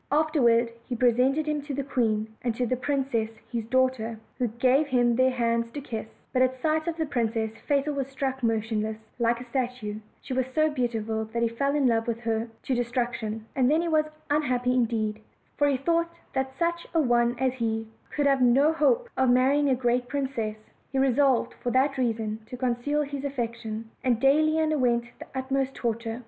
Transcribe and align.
Afterward 0.11 0.71
he 0.89 0.95
presented 0.95 1.45
him 1.45 1.61
to 1.61 1.75
the 1.75 1.83
queen, 1.83 2.33
and 2.41 2.55
to 2.55 2.65
the 2.65 2.75
princess 2.75 3.29
his 3.51 3.65
daughter, 3.67 4.19
who 4.39 4.47
gave 4.47 4.87
him 4.87 5.15
their 5.15 5.29
hands 5.29 5.69
to 5.73 5.79
kiss; 5.79 6.07
but 6.33 6.41
at 6.41 6.55
sight 6.59 6.87
of 6.87 6.97
the 6.97 7.05
princess 7.05 7.51
Fatal 7.67 7.93
was 7.93 8.07
struck 8.07 8.41
motionless 8.41 8.97
like 9.19 9.39
a 9.39 9.43
statue: 9.43 9.99
she 10.19 10.33
was 10.33 10.47
so 10.55 10.71
beautiful 10.71 11.25
that 11.25 11.43
he 11.43 11.47
fell 11.49 11.75
in 11.75 11.85
love 11.85 12.07
with 12.07 12.21
her 12.21 12.47
to 12.63 12.73
distraction; 12.73 13.45
and 13.55 13.69
then 13.69 13.79
he 13.83 13.87
was 13.87 14.05
unhappy 14.31 14.73
in 14.73 14.85
deed, 14.85 15.21
for 15.55 15.67
he 15.67 15.77
thought 15.77 16.09
that 16.33 16.57
such 16.57 16.87
a 16.95 16.99
one 16.99 17.35
as 17.37 17.53
he 17.53 17.87
could 18.09 18.25
have 18.25 18.41
no 18.41 18.73
hope 18.73 19.07
of 19.15 19.29
marrying 19.29 19.69
a 19.69 19.75
great 19.75 20.07
princess: 20.07 20.57
he 20.91 20.97
resolved, 20.97 21.53
for 21.61 21.69
that 21.69 21.99
reason, 21.99 22.39
to 22.47 22.57
conceal 22.57 23.03
his 23.03 23.23
affection, 23.23 23.87
and 24.03 24.19
daily 24.19 24.57
underwent 24.59 25.03
the 25.19 25.27
utmost 25.35 25.75
torture. 25.75 26.19